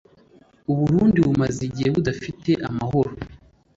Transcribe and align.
U 0.71 0.73
Burundi 0.79 1.17
bumaze 1.27 1.59
igihe 1.69 1.89
budafite 1.95 2.51
amahoro 2.69 3.11